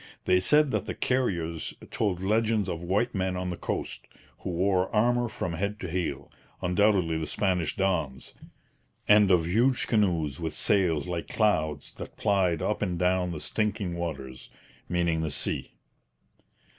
They 0.25 0.39
said 0.39 0.71
that 0.71 0.87
the 0.87 0.95
Carriers 0.95 1.75
told 1.91 2.23
legends 2.23 2.67
of 2.67 2.81
'white 2.81 3.13
men 3.13 3.37
on 3.37 3.51
the 3.51 3.55
coast, 3.55 4.07
who 4.39 4.49
wore 4.49 4.89
armour 4.89 5.27
from 5.27 5.53
head 5.53 5.79
to 5.81 5.87
heel' 5.87 6.31
undoubtedly 6.59 7.19
the 7.19 7.27
Spanish 7.27 7.75
dons 7.75 8.33
and 9.07 9.29
of 9.29 9.45
'huge 9.45 9.85
canoes 9.85 10.39
with 10.39 10.55
sails 10.55 11.07
like 11.07 11.27
clouds' 11.27 11.93
that 11.93 12.17
plied 12.17 12.63
up 12.63 12.81
and 12.81 12.97
down 12.97 13.29
'the 13.29 13.41
stinking 13.41 13.93
waters' 13.93 14.49
meaning 14.89 15.21
the 15.21 15.29
sea. 15.29 15.71